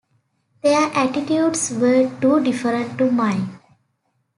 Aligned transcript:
Their 0.63 0.87
attitudes 0.95 1.69
were 1.71 2.09
too 2.19 2.43
different 2.43 2.97
to 2.97 3.11
mine. 3.11 3.59